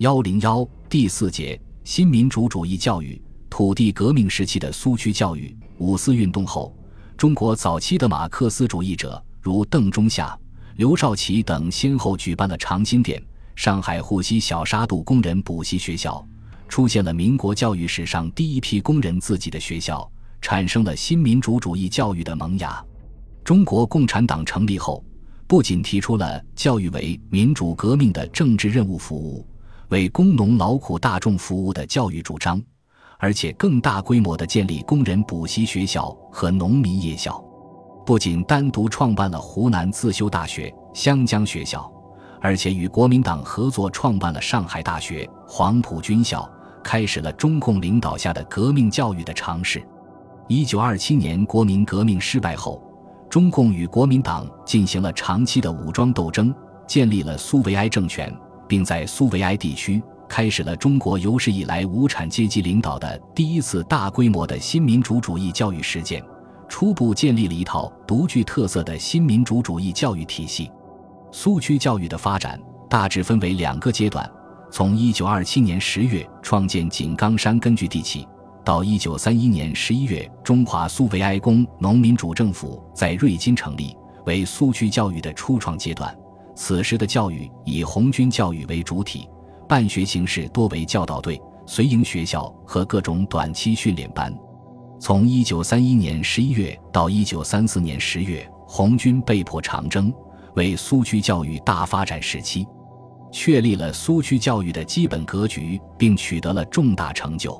[0.00, 5.54] 幺零幺第四节新民主主义教育，土地革命时期的苏区教育。
[5.76, 6.74] 五四运动后，
[7.18, 10.34] 中国早期的马克思主义者如邓中夏、
[10.76, 13.22] 刘少奇等先后举办了长辛店、
[13.54, 16.26] 上海沪西小沙渡工人补习学校，
[16.66, 20.10] 出现了民国教育史上第一批工人自己的学校，
[20.40, 22.82] 产生了新民主主义教育的萌芽。
[23.44, 25.04] 中国共产党成立后，
[25.46, 29.46] 不仅提出了教育为民主革命的政治任务服务。
[29.90, 32.62] 为工农劳苦大众服务的教育主张，
[33.18, 37.42] 而且更大规模地建立工人补习学校和农民夜校，
[38.06, 41.90] 不仅单独创办了湖南自修大学、湘江学校，
[42.40, 46.48] 而且与国民党合作创办了上海大学、黄埔军校，
[46.84, 49.84] 开始了中共领导下的革命教育的尝试。
[50.46, 52.80] 一九二七年国民革命失败后，
[53.28, 56.54] 中共与国民党进行了长期的武装斗争，
[56.86, 58.32] 建立了苏维埃政权。
[58.70, 66.22] 并在苏维埃地区开始了中国有史以来无产阶级领导的第一次大规模的新民主主义教育实践，
[66.68, 70.70] 初步建立了一套独具特色的新民主主义教育体系。
[71.32, 74.24] 苏区教育的发展大致分为两个阶段：
[74.70, 78.24] 从1927年10月创建井冈山根据地起，
[78.64, 83.96] 到1931年11月中华苏维埃工农民主政府在瑞金成立，
[84.26, 86.16] 为苏区教育的初创阶段。
[86.62, 89.26] 此时的教育以红军教育为主体，
[89.66, 94.30] 办学形式多为教导队、随营学校和各种短期训练班。
[95.00, 100.12] 从1931年11月到1934年10月，红军被迫长征，
[100.54, 102.66] 为苏区教育大发展时期，
[103.32, 107.58] 确立了苏区教育的基本格局，并取得了重大成就。